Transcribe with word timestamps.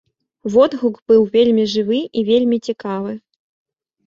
Водгук 0.53 0.95
быў 1.11 1.21
вельмі 1.35 1.65
жывы 1.75 1.99
і 2.21 2.25
вельмі 2.31 2.57
цікавы. 2.71 3.13